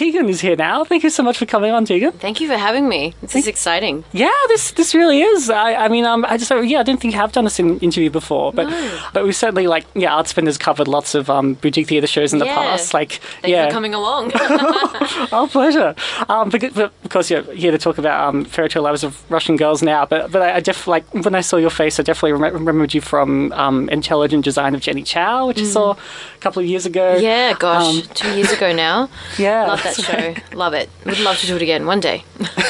Tegan 0.00 0.30
is 0.30 0.40
here 0.40 0.56
now. 0.56 0.82
Thank 0.82 1.02
you 1.02 1.10
so 1.10 1.22
much 1.22 1.36
for 1.36 1.44
coming 1.44 1.72
on, 1.72 1.84
Tegan. 1.84 2.12
Thank 2.12 2.40
you 2.40 2.48
for 2.48 2.56
having 2.56 2.88
me. 2.88 3.14
This 3.20 3.36
is 3.36 3.46
exciting. 3.46 4.02
Yeah, 4.12 4.30
this 4.48 4.70
this 4.70 4.94
really 4.94 5.20
is. 5.20 5.50
I, 5.50 5.74
I 5.74 5.88
mean, 5.88 6.06
um, 6.06 6.24
I 6.26 6.38
just 6.38 6.50
yeah, 6.50 6.80
I 6.80 6.82
didn't 6.82 7.02
think 7.02 7.12
you 7.12 7.20
have 7.20 7.32
done 7.32 7.44
this 7.44 7.60
in, 7.60 7.78
interview 7.80 8.08
before, 8.08 8.50
but 8.50 8.66
but 9.12 9.24
we 9.24 9.32
certainly 9.32 9.66
like 9.66 9.84
yeah, 9.94 10.14
Art 10.14 10.26
Smitten 10.26 10.46
has 10.46 10.56
covered 10.56 10.88
lots 10.88 11.14
of 11.14 11.28
um, 11.28 11.52
boutique 11.52 11.88
theatre 11.88 12.06
shows 12.06 12.32
in 12.32 12.38
the 12.38 12.46
Yeah. 12.46 12.54
past. 12.54 12.94
Like 12.94 13.20
Thank 13.42 13.52
yeah, 13.52 13.64
you 13.64 13.68
for 13.68 13.74
coming 13.74 13.92
along. 13.92 14.30
oh 14.34 15.46
pleasure. 15.52 15.94
Um, 16.30 16.48
because, 16.48 16.72
but 16.72 16.92
of 17.04 17.10
course 17.10 17.30
you're 17.30 17.42
here 17.52 17.70
to 17.70 17.76
talk 17.76 17.98
about 17.98 18.26
um, 18.26 18.46
Fairy 18.46 18.70
Tale 18.70 18.82
Lives 18.82 19.04
of 19.04 19.22
Russian 19.30 19.56
Girls 19.56 19.82
now. 19.82 20.06
But 20.06 20.32
but 20.32 20.40
I, 20.40 20.54
I 20.56 20.60
def 20.60 20.86
like 20.86 21.04
when 21.12 21.34
I 21.34 21.42
saw 21.42 21.58
your 21.58 21.68
face, 21.68 22.00
I 22.00 22.04
definitely 22.04 22.32
rem- 22.40 22.54
remembered 22.54 22.94
you 22.94 23.02
from 23.02 23.52
um, 23.52 23.90
Intelligent 23.90 24.46
Design 24.46 24.74
of 24.74 24.80
Jenny 24.80 25.02
Chow, 25.02 25.46
which 25.46 25.60
I 25.60 25.64
saw 25.64 25.90
a 25.92 26.38
couple 26.40 26.62
of 26.62 26.66
years 26.66 26.86
ago. 26.86 27.16
Mm. 27.18 27.22
yeah, 27.22 27.52
gosh, 27.52 27.84
Um, 27.84 28.14
two 28.14 28.34
years 28.34 28.50
ago 28.50 28.72
now. 28.72 29.10
yeah, 29.38 29.66
Love 29.66 29.82
that 29.82 29.89
show. 29.94 30.34
Love 30.56 30.74
it. 30.74 30.88
Would 31.06 31.18
love 31.20 31.38
to 31.38 31.46
do 31.46 31.56
it 31.56 31.62
again 31.62 31.86
one 31.86 32.00
day. 32.00 32.24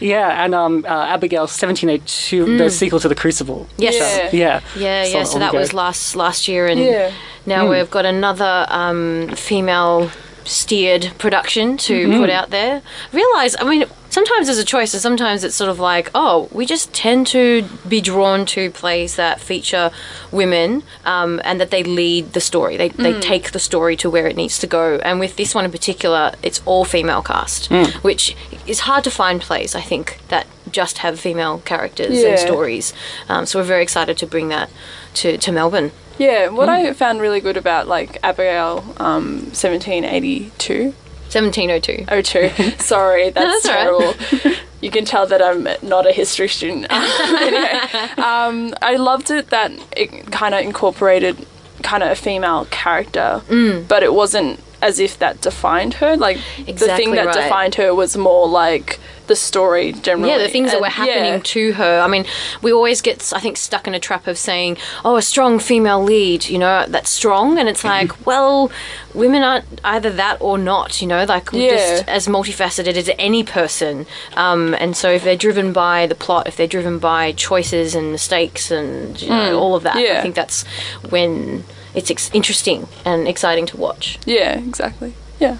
Yeah, 0.00 0.44
and 0.44 0.54
um, 0.54 0.84
uh, 0.86 1.06
Abigail 1.14 1.42
1702, 1.42 2.58
the 2.58 2.70
sequel 2.70 3.00
to 3.00 3.08
The 3.08 3.14
Crucible. 3.14 3.66
Mm. 3.70 3.74
Yes. 3.78 4.32
Yeah. 4.32 4.38
Yeah. 4.38 4.60
Yeah, 4.76 5.04
Saw 5.04 5.18
yeah. 5.18 5.24
So 5.24 5.38
that 5.38 5.52
the 5.52 5.58
was 5.58 5.72
last 5.72 6.14
last 6.14 6.46
year, 6.46 6.66
and 6.68 6.78
Yeah. 6.80 7.10
now 7.46 7.64
Hmm. 7.64 7.70
we've 7.72 7.90
got 7.90 8.04
another 8.04 8.66
um, 8.68 9.28
female 9.34 10.10
steered 10.48 11.12
production 11.18 11.76
to 11.76 12.06
Hmm. 12.06 12.18
put 12.20 12.30
out 12.30 12.50
there. 12.50 12.82
Realize, 13.12 13.54
I 13.60 13.64
mean, 13.64 13.84
sometimes 14.08 14.46
there's 14.46 14.58
a 14.58 14.64
choice, 14.64 14.94
and 14.94 15.02
sometimes 15.02 15.44
it's 15.44 15.54
sort 15.54 15.70
of 15.70 15.78
like, 15.78 16.10
oh, 16.14 16.48
we 16.50 16.64
just 16.64 16.92
tend 16.92 17.26
to 17.28 17.64
be 17.86 18.00
drawn 18.00 18.46
to 18.46 18.70
plays 18.70 19.16
that 19.16 19.40
feature 19.40 19.90
women, 20.32 20.82
um, 21.04 21.40
and 21.44 21.60
that 21.60 21.70
they 21.70 21.82
lead 21.82 22.32
the 22.32 22.40
story. 22.40 22.76
They 22.76 22.88
they 22.88 23.18
take 23.20 23.52
the 23.52 23.58
story 23.58 23.96
to 23.98 24.08
where 24.10 24.26
it 24.26 24.36
needs 24.36 24.58
to 24.60 24.66
go. 24.66 24.98
And 25.04 25.20
with 25.20 25.36
this 25.36 25.54
one 25.54 25.64
in 25.66 25.70
particular, 25.70 26.32
it's 26.42 26.62
all 26.64 26.84
female 26.84 27.22
cast, 27.22 27.66
Hmm. 27.66 27.84
which 28.02 28.34
is 28.66 28.80
hard 28.80 29.04
to 29.04 29.10
find 29.10 29.40
plays. 29.40 29.74
I 29.74 29.82
think 29.82 30.18
that 30.28 30.46
just 30.70 30.98
have 30.98 31.18
female 31.20 31.62
characters 31.64 32.16
Yeah. 32.18 32.28
and 32.30 32.38
stories. 32.38 32.92
Um, 33.28 33.46
so 33.46 33.58
we're 33.58 33.64
very 33.64 33.82
excited 33.82 34.16
to 34.18 34.26
bring 34.26 34.48
that 34.48 34.68
to, 35.14 35.36
to 35.38 35.52
Melbourne. 35.52 35.92
Yeah, 36.18 36.48
what 36.48 36.68
I 36.68 36.92
found 36.94 37.20
really 37.20 37.40
good 37.40 37.56
about 37.56 37.86
like 37.88 38.18
Abigail 38.22 38.78
um, 38.98 39.44
1782 39.54 40.94
1702. 41.30 42.06
Oh, 42.08 42.22
true. 42.22 42.48
Sorry, 42.78 43.30
that's, 43.30 43.62
that's 43.62 43.68
all 43.68 44.00
right. 44.00 44.14
terrible. 44.16 44.54
You 44.80 44.92
can 44.92 45.04
tell 45.04 45.26
that 45.26 45.42
I'm 45.42 45.66
not 45.82 46.06
a 46.06 46.12
history 46.12 46.46
student. 46.48 46.86
anyway, 46.88 47.80
um, 48.16 48.72
I 48.80 48.94
loved 48.94 49.28
it 49.32 49.50
that 49.50 49.72
it 49.96 50.30
kind 50.30 50.54
of 50.54 50.60
incorporated 50.60 51.36
kind 51.82 52.04
of 52.04 52.10
a 52.12 52.14
female 52.14 52.64
character, 52.70 53.42
Mm. 53.48 53.88
but 53.88 54.04
it 54.04 54.14
wasn't 54.14 54.60
as 54.80 55.00
if 55.00 55.18
that 55.18 55.40
defined 55.40 55.94
her. 55.94 56.16
Like 56.16 56.38
the 56.66 56.74
thing 56.96 57.12
that 57.12 57.26
right. 57.26 57.34
defined 57.34 57.74
her 57.76 57.94
was 57.94 58.16
more 58.16 58.48
like 58.48 58.98
the 59.28 59.36
story 59.36 59.92
generally. 59.92 60.32
Yeah, 60.32 60.38
the 60.38 60.48
things 60.48 60.72
that 60.72 60.80
were 60.80 60.88
happening 60.88 61.34
yeah. 61.34 61.40
to 61.42 61.72
her. 61.74 62.00
I 62.00 62.08
mean, 62.08 62.24
we 62.62 62.72
always 62.72 63.00
get, 63.00 63.32
I 63.34 63.40
think, 63.40 63.56
stuck 63.56 63.86
in 63.86 63.94
a 63.94 64.00
trap 64.00 64.26
of 64.26 64.36
saying, 64.36 64.78
"Oh, 65.04 65.16
a 65.16 65.22
strong 65.22 65.58
female 65.58 66.02
lead," 66.02 66.48
you 66.48 66.58
know, 66.58 66.86
that's 66.88 67.10
strong, 67.10 67.58
and 67.58 67.68
it's 67.68 67.84
like, 67.84 68.10
well, 68.26 68.72
women 69.14 69.42
aren't 69.42 69.64
either 69.84 70.10
that 70.10 70.38
or 70.40 70.58
not, 70.58 71.00
you 71.00 71.06
know, 71.06 71.24
like 71.24 71.50
Yeah. 71.52 71.70
just 71.70 72.08
as 72.08 72.26
multifaceted 72.26 72.94
as 72.94 73.10
any 73.18 73.44
person. 73.44 74.06
Um, 74.36 74.74
and 74.74 74.96
so, 74.96 75.10
if 75.10 75.22
they're 75.22 75.36
driven 75.36 75.72
by 75.72 76.06
the 76.06 76.14
plot, 76.14 76.48
if 76.48 76.56
they're 76.56 76.66
driven 76.66 76.98
by 76.98 77.32
choices 77.32 77.94
and 77.94 78.10
mistakes 78.10 78.70
and 78.70 79.20
you 79.20 79.28
know, 79.28 79.58
all 79.58 79.74
of 79.76 79.82
that, 79.84 79.96
I 79.96 80.22
think 80.22 80.34
that's 80.34 80.64
when 81.10 81.64
it's 81.98 82.10
ex- 82.10 82.30
interesting 82.32 82.88
and 83.04 83.26
exciting 83.28 83.66
to 83.66 83.76
watch. 83.76 84.18
Yeah, 84.24 84.58
exactly. 84.58 85.14
Yeah. 85.40 85.56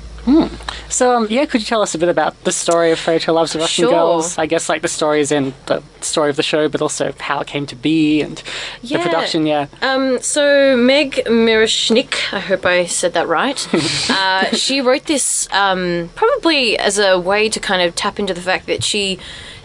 So, 0.91 1.17
um, 1.17 1.27
yeah, 1.31 1.47
could 1.47 1.63
you 1.63 1.67
tell 1.67 1.81
us 1.81 1.95
a 1.95 1.99
bit 1.99 2.11
about 2.11 2.45
the 2.45 2.53
story 2.53 2.91
of 2.93 2.99
Fairy 2.99 3.19
Tale 3.19 3.35
Lives 3.35 3.55
of 3.55 3.63
Russian 3.63 3.85
Sure. 3.85 3.93
Girls? 3.93 4.37
I 4.37 4.45
guess 4.45 4.69
like 4.69 4.83
the 4.83 4.89
story 4.89 5.21
is 5.21 5.33
in 5.33 5.55
the 5.67 5.83
story 6.03 6.29
of 6.29 6.37
the 6.37 6.43
show, 6.43 6.69
but 6.69 6.83
also 6.83 7.15
how 7.19 7.41
it 7.41 7.47
came 7.47 7.65
to 7.67 7.75
be 7.77 8.21
and 8.21 8.43
Yeah. 8.83 8.99
the 8.99 9.05
production. 9.05 9.47
Yeah. 9.47 9.69
Um, 9.81 10.21
so 10.21 10.77
Meg 10.77 11.13
Miroshnik, 11.27 12.15
I 12.35 12.41
hope 12.41 12.67
I 12.67 12.85
said 12.85 13.15
that 13.15 13.27
right. 13.27 13.59
uh, 14.11 14.45
she 14.55 14.83
wrote 14.83 15.05
this 15.07 15.49
um, 15.53 16.11
probably 16.15 16.79
as 16.79 16.99
a 16.99 17.19
way 17.19 17.49
to 17.49 17.59
kind 17.59 17.81
of 17.81 17.95
tap 17.95 18.19
into 18.19 18.35
the 18.35 18.43
fact 18.43 18.67
that 18.67 18.85
she 18.85 19.19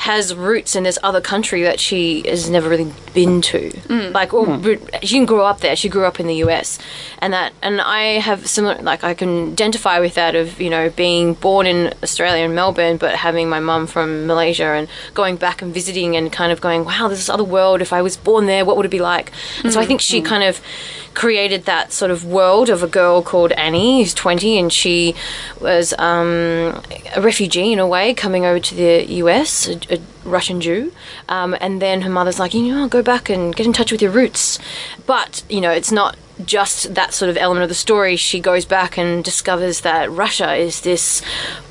has 0.03 0.35
roots 0.35 0.75
in 0.75 0.83
this 0.83 0.99
other 1.01 1.21
country 1.21 1.63
that 1.63 1.79
she 1.79 2.27
has 2.27 2.49
never 2.49 2.67
really 2.67 2.91
been 3.13 3.41
to. 3.41 3.69
Mm. 3.87 4.13
Like, 4.13 4.33
or 4.33 4.45
mm. 4.45 5.01
she 5.01 5.15
didn't 5.15 5.29
grow 5.29 5.45
up 5.45 5.61
there. 5.61 5.77
She 5.77 5.87
grew 5.87 6.03
up 6.03 6.19
in 6.19 6.27
the 6.27 6.35
US, 6.45 6.77
and 7.19 7.31
that, 7.31 7.53
and 7.61 7.79
I 7.79 8.19
have 8.19 8.45
similar. 8.45 8.75
Like, 8.81 9.05
I 9.05 9.13
can 9.13 9.53
identify 9.53 9.99
with 9.99 10.15
that 10.15 10.35
of 10.35 10.59
you 10.59 10.69
know 10.69 10.89
being 10.89 11.35
born 11.35 11.65
in 11.65 11.93
Australia 12.03 12.43
in 12.43 12.53
Melbourne, 12.53 12.97
but 12.97 13.15
having 13.15 13.47
my 13.47 13.61
mum 13.61 13.87
from 13.87 14.27
Malaysia 14.27 14.65
and 14.65 14.89
going 15.13 15.37
back 15.37 15.61
and 15.61 15.73
visiting 15.73 16.17
and 16.17 16.33
kind 16.33 16.51
of 16.51 16.59
going, 16.59 16.83
wow, 16.83 17.07
this 17.07 17.29
other 17.29 17.45
world. 17.45 17.81
If 17.81 17.93
I 17.93 18.01
was 18.01 18.17
born 18.17 18.45
there, 18.45 18.65
what 18.65 18.75
would 18.75 18.85
it 18.85 18.91
be 18.91 18.99
like? 18.99 19.31
And 19.63 19.71
so 19.71 19.79
I 19.79 19.85
mm. 19.85 19.87
think 19.87 20.01
she 20.01 20.21
kind 20.21 20.43
of 20.43 20.59
created 21.13 21.65
that 21.65 21.93
sort 21.93 22.11
of 22.11 22.25
world 22.25 22.69
of 22.69 22.83
a 22.83 22.87
girl 22.87 23.21
called 23.21 23.51
Annie 23.53 24.01
who's 24.01 24.13
20 24.13 24.57
and 24.57 24.73
she 24.73 25.15
was 25.59 25.93
um, 25.99 26.81
a 27.15 27.21
refugee 27.21 27.71
in 27.71 27.79
a 27.79 27.87
way 27.87 28.13
coming 28.13 28.45
over 28.45 28.59
to 28.59 28.75
the 28.75 29.05
US, 29.13 29.67
a, 29.67 29.79
a 29.89 29.92
Russian 30.23 30.61
Jew. 30.61 30.93
Um, 31.29 31.55
and 31.59 31.81
then 31.81 32.01
her 32.01 32.09
mother's 32.09 32.39
like, 32.39 32.53
you 32.53 32.73
know, 32.73 32.87
go 32.87 33.01
back 33.01 33.29
and 33.29 33.55
get 33.55 33.65
in 33.65 33.73
touch 33.73 33.91
with 33.91 34.01
your 34.01 34.11
roots. 34.11 34.59
But, 35.05 35.43
you 35.49 35.61
know, 35.61 35.71
it's 35.71 35.91
not 35.91 36.17
just 36.45 36.95
that 36.95 37.13
sort 37.13 37.29
of 37.29 37.37
element 37.37 37.63
of 37.63 37.69
the 37.69 37.75
story. 37.75 38.15
She 38.15 38.39
goes 38.39 38.65
back 38.65 38.97
and 38.97 39.23
discovers 39.23 39.81
that 39.81 40.09
Russia 40.11 40.55
is 40.55 40.81
this 40.81 41.21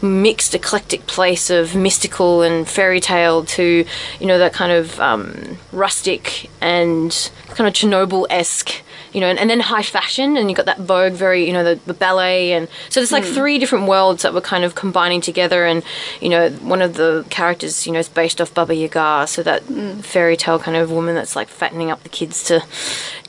mixed, 0.00 0.54
eclectic 0.54 1.06
place 1.06 1.50
of 1.50 1.74
mystical 1.74 2.42
and 2.42 2.68
fairy 2.68 3.00
tale 3.00 3.44
to, 3.44 3.84
you 4.20 4.26
know, 4.26 4.38
that 4.38 4.52
kind 4.52 4.72
of 4.72 5.00
um, 5.00 5.58
rustic 5.72 6.50
and 6.60 7.30
kind 7.48 7.66
of 7.66 7.74
Chernobyl 7.74 8.26
esque 8.30 8.82
you 9.12 9.20
know, 9.20 9.26
and, 9.26 9.38
and 9.38 9.50
then 9.50 9.60
high 9.60 9.82
fashion, 9.82 10.36
and 10.36 10.48
you 10.50 10.56
got 10.56 10.66
that 10.66 10.80
Vogue, 10.80 11.12
very, 11.12 11.46
you 11.46 11.52
know, 11.52 11.62
the, 11.62 11.80
the 11.86 11.94
ballet, 11.94 12.52
and 12.52 12.68
so 12.88 13.00
there's 13.00 13.12
like 13.12 13.24
hmm. 13.24 13.32
three 13.32 13.58
different 13.58 13.86
worlds 13.86 14.22
that 14.22 14.32
were 14.32 14.40
kind 14.40 14.64
of 14.64 14.74
combining 14.74 15.20
together, 15.20 15.64
and 15.66 15.82
you 16.20 16.28
know, 16.28 16.50
one 16.50 16.82
of 16.82 16.94
the 16.94 17.24
characters, 17.30 17.86
you 17.86 17.92
know, 17.92 17.98
is 17.98 18.08
based 18.08 18.40
off 18.40 18.54
Baba 18.54 18.74
Yaga, 18.74 19.26
so 19.26 19.42
that 19.42 19.62
hmm. 19.62 20.00
fairy 20.00 20.36
tale 20.36 20.58
kind 20.58 20.76
of 20.76 20.90
woman 20.90 21.14
that's 21.14 21.36
like 21.36 21.48
fattening 21.48 21.90
up 21.90 22.02
the 22.02 22.08
kids 22.08 22.42
to 22.44 22.64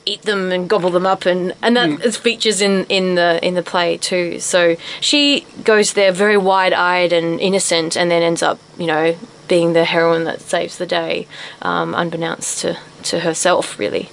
eat 0.06 0.22
them 0.22 0.52
and 0.52 0.68
gobble 0.68 0.90
them 0.90 1.06
up, 1.06 1.26
and 1.26 1.54
and 1.62 1.76
that 1.76 1.90
hmm. 1.90 2.02
is 2.02 2.16
features 2.16 2.60
in 2.60 2.84
in 2.86 3.14
the 3.14 3.44
in 3.46 3.54
the 3.54 3.62
play 3.62 3.96
too. 3.96 4.40
So 4.40 4.76
she 5.00 5.46
goes 5.64 5.92
there 5.92 6.12
very 6.12 6.36
wide 6.36 6.72
eyed 6.72 7.12
and 7.12 7.40
innocent, 7.40 7.96
and 7.96 8.10
then 8.10 8.22
ends 8.22 8.42
up, 8.42 8.58
you 8.78 8.86
know, 8.86 9.16
being 9.48 9.74
the 9.74 9.84
heroine 9.84 10.24
that 10.24 10.40
saves 10.40 10.78
the 10.78 10.86
day, 10.86 11.26
um, 11.62 11.94
unbeknownst 11.94 12.60
to 12.62 12.78
to 13.04 13.20
herself, 13.20 13.78
really. 13.78 14.10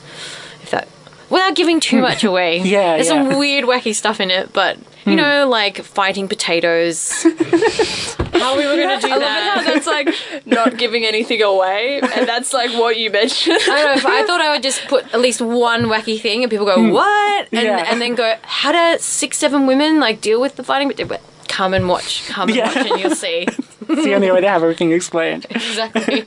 If 1.31 1.37
that 1.37 1.51
without 1.51 1.55
giving 1.55 1.79
too 1.79 1.97
hmm. 1.97 2.03
much 2.03 2.23
away. 2.23 2.59
Yeah, 2.71 2.95
There's 2.95 3.07
yeah. 3.07 3.29
some 3.29 3.39
weird, 3.39 3.65
wacky 3.65 3.93
stuff 3.93 4.19
in 4.19 4.31
it, 4.31 4.53
but 4.53 4.77
you 5.05 5.13
hmm. 5.13 5.15
know, 5.15 5.47
like 5.49 5.77
fighting 5.83 6.27
potatoes. 6.27 7.23
How 8.33 8.57
we 8.57 8.65
were 8.65 8.75
gonna 8.75 8.99
do 8.99 9.07
I 9.07 9.17
love 9.17 9.21
it 9.21 9.27
how 9.27 9.55
that? 9.55 9.63
that's 9.65 9.87
like 9.87 10.15
not 10.45 10.77
giving 10.77 11.05
anything 11.05 11.41
away, 11.43 11.99
and 12.01 12.27
that's 12.27 12.53
like 12.53 12.71
what 12.71 12.97
you 12.97 13.11
mentioned. 13.11 13.59
I 13.61 13.83
don't 13.83 13.85
know. 13.85 13.93
If 13.93 14.05
I 14.05 14.25
thought 14.25 14.41
I 14.41 14.53
would 14.53 14.63
just 14.63 14.87
put 14.87 15.13
at 15.13 15.19
least 15.19 15.41
one 15.41 15.83
wacky 15.83 16.19
thing, 16.19 16.41
and 16.43 16.49
people 16.49 16.65
go, 16.65 16.75
hmm. 16.75 16.91
"What?" 16.91 17.47
and 17.51 17.61
Yeah. 17.61 17.85
and 17.87 18.01
then 18.01 18.15
go, 18.15 18.35
"How 18.41 18.71
do 18.71 18.99
six, 18.99 19.37
seven 19.37 19.67
women 19.67 19.99
like 19.99 20.21
deal 20.21 20.41
with 20.41 20.55
the 20.55 20.63
fighting?" 20.63 20.91
But 21.07 21.21
come 21.49 21.73
and 21.73 21.87
watch. 21.87 22.27
Come 22.27 22.49
and 22.49 22.57
Yeah. 22.57 22.67
watch, 22.67 22.89
and 22.89 22.99
you'll 22.99 23.15
see 23.15 23.45
It's 23.47 24.03
the 24.05 24.15
only 24.15 24.31
way 24.31 24.41
to 24.41 24.49
have 24.49 24.63
everything 24.63 24.91
explained. 24.91 25.45
exactly. 25.49 26.25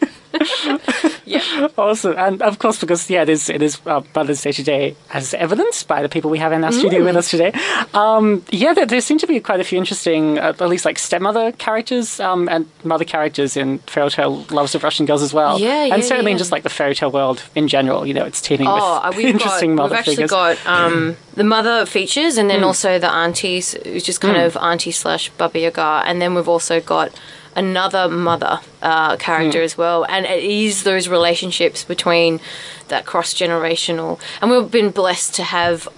Yeah. 1.24 1.40
Awesome, 1.78 2.14
and 2.18 2.42
of 2.42 2.58
course, 2.58 2.78
because 2.80 3.08
yeah, 3.10 3.22
it 3.22 3.28
is 3.28 3.48
it 3.48 3.62
is 3.62 3.80
uh, 3.86 4.02
Mother's 4.14 4.42
Day 4.42 4.52
today, 4.52 4.96
as 5.12 5.34
evidenced 5.34 5.88
by 5.88 6.02
the 6.02 6.08
people 6.08 6.30
we 6.30 6.38
have 6.38 6.52
in 6.52 6.62
our 6.64 6.72
studio 6.72 7.04
with 7.04 7.16
us 7.16 7.30
today. 7.30 7.52
Um, 7.94 8.44
yeah, 8.50 8.74
there, 8.74 8.86
there 8.86 9.00
seem 9.00 9.18
to 9.18 9.26
be 9.26 9.40
quite 9.40 9.60
a 9.60 9.64
few 9.64 9.78
interesting, 9.78 10.38
uh, 10.38 10.52
at 10.58 10.68
least 10.68 10.84
like 10.84 10.98
stepmother 10.98 11.52
characters 11.52 12.20
um, 12.20 12.48
and 12.48 12.66
mother 12.84 13.04
characters 13.04 13.56
in 13.56 13.78
Fairy 13.80 14.10
Tale 14.10 14.44
Lives 14.50 14.74
of 14.74 14.82
Russian 14.82 15.06
Girls 15.06 15.22
as 15.22 15.32
well. 15.32 15.58
Yeah, 15.58 15.84
yeah, 15.84 15.94
and 15.94 16.04
certainly 16.04 16.32
in 16.32 16.38
just 16.38 16.52
like 16.52 16.62
the 16.62 16.70
fairy 16.70 16.94
tale 16.94 17.10
world 17.10 17.42
in 17.54 17.68
general. 17.68 18.06
You 18.06 18.14
know, 18.14 18.24
it's 18.24 18.40
teeming 18.40 18.66
Oh, 18.68 19.00
uh, 19.02 19.08
with 19.08 19.16
we've 19.16 19.26
interesting 19.34 19.76
got, 19.76 19.82
mother 19.84 19.92
we've 19.94 19.98
actually 20.00 20.26
got 20.26 20.66
um, 20.66 21.16
the 21.34 21.44
mother 21.44 21.86
features, 21.86 22.36
and 22.36 22.50
then 22.50 22.62
also 22.64 22.98
the 22.98 23.10
aunties, 23.10 23.72
who's 23.84 24.02
just 24.04 24.20
kind 24.20 24.36
of 24.36 24.56
auntie 24.56 24.92
slash 24.92 25.30
Baba 25.30 25.58
Yaga, 25.58 26.02
and 26.06 26.20
then 26.20 26.34
we've 26.34 26.48
also 26.48 26.80
got 26.80 27.12
another 27.56 28.08
mother 28.08 28.58
uh, 28.82 29.16
character 29.16 29.62
as 29.62 29.78
well, 29.78 30.04
and 30.08 30.23
it 30.24 30.44
is 30.44 30.84
those 30.84 31.08
relationships 31.08 31.84
between 31.84 32.40
that 32.88 33.06
cross 33.06 33.34
generational, 33.34 34.20
and 34.40 34.50
we've 34.50 34.70
been 34.70 34.90
blessed 34.90 35.34
to 35.36 35.44
have 35.44 35.88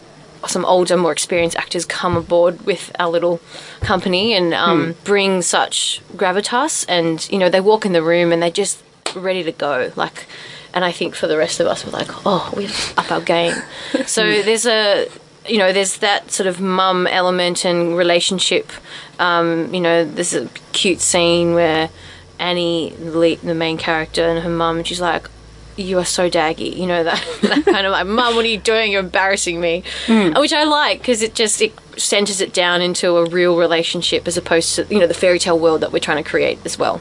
some 0.47 0.65
older, 0.65 0.97
more 0.97 1.13
experienced 1.13 1.57
actors 1.57 1.85
come 1.85 2.17
aboard 2.17 2.65
with 2.67 2.95
our 2.99 3.09
little 3.09 3.41
company 3.81 4.35
and 4.35 4.55
um, 4.55 4.95
bring 5.05 5.43
such 5.43 6.01
gravitas. 6.15 6.85
And 6.89 7.29
you 7.31 7.39
know, 7.39 7.49
they 7.49 7.61
walk 7.61 7.87
in 7.87 7.93
the 7.93 8.03
room 8.03 8.33
and 8.33 8.43
they're 8.43 8.51
just 8.51 8.83
ready 9.15 9.43
to 9.43 9.53
go. 9.53 9.93
Like, 9.97 10.27
and 10.75 10.85
I 10.85 10.93
think 10.93 11.15
for 11.15 11.27
the 11.27 11.37
rest 11.37 11.61
of 11.61 11.67
us, 11.67 11.85
we're 11.85 11.93
like, 11.93 12.09
oh, 12.27 12.53
we've 12.57 12.95
up 12.99 13.11
our 13.11 13.21
game. 13.21 13.55
so 14.07 14.23
there's 14.43 14.67
a 14.67 15.09
you 15.49 15.59
know, 15.59 15.73
there's 15.73 15.99
that 15.99 16.33
sort 16.33 16.49
of 16.49 16.61
mum 16.61 17.07
element 17.07 17.65
and 17.65 17.97
relationship. 17.97 18.73
Um, 19.19 19.73
you 19.73 19.81
know, 19.81 20.05
there's 20.05 20.35
a 20.35 20.49
cute 20.73 21.01
scene 21.01 21.55
where 21.55 21.89
Annie, 22.39 22.91
the, 22.91 23.39
the 23.43 23.55
main 23.55 23.79
character, 23.79 24.29
and 24.29 24.43
her 24.43 24.51
mum, 24.51 24.79
and 24.79 24.87
she's 24.87 25.01
like, 25.01 25.29
"You 25.77 25.99
are 25.99 26.05
so 26.05 26.29
daggy," 26.29 26.77
you 26.77 26.87
know 26.87 27.05
that, 27.05 27.23
that 27.43 27.65
kind 27.65 27.87
of 27.87 27.93
like, 27.93 28.07
"Mum, 28.07 28.37
what 28.37 28.45
are 28.45 28.49
you 28.49 28.59
doing? 28.59 28.91
You're 28.93 29.01
embarrassing 29.01 29.61
me," 29.61 29.83
which 30.37 30.53
I 30.53 30.65
like 30.65 31.01
because 31.01 31.23
it 31.23 31.35
just 31.35 31.61
it 31.63 31.73
centers 31.97 32.41
it 32.41 32.53
down 32.53 32.83
into 32.83 33.17
a 33.17 33.25
real 33.25 33.57
relationship 33.57 34.29
as 34.29 34.37
opposed 34.37 34.75
to 34.77 34.87
you 34.91 34.99
know 34.99 35.07
the 35.07 35.15
fairy 35.15 35.39
tale 35.39 35.59
world 35.59 35.81
that 35.81 35.93
we're 35.93 35.99
trying 35.99 36.23
to 36.23 36.29
create 36.29 36.59
as 36.65 36.79
well. 36.79 37.01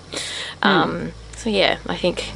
Um, 0.61 1.11
so 1.35 1.49
yeah, 1.49 1.77
I 1.87 1.97
think 1.97 2.31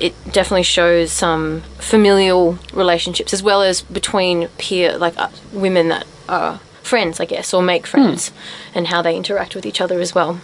it 0.00 0.14
definitely 0.32 0.64
shows 0.64 1.12
some 1.12 1.60
familial 1.78 2.58
relationships 2.74 3.32
as 3.32 3.42
well 3.42 3.62
as 3.62 3.82
between 3.82 4.48
peer 4.58 4.98
like 4.98 5.16
uh, 5.16 5.28
women 5.52 5.88
that 5.88 6.06
are 6.28 6.58
friends 6.82 7.20
i 7.20 7.24
guess 7.24 7.54
or 7.54 7.62
make 7.62 7.86
friends 7.86 8.32
and 8.74 8.88
how 8.88 9.00
they 9.00 9.16
interact 9.16 9.54
with 9.54 9.64
each 9.64 9.80
other 9.80 10.00
as 10.00 10.12
well 10.12 10.40